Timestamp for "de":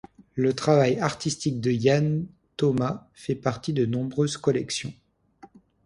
1.61-1.69, 3.71-3.85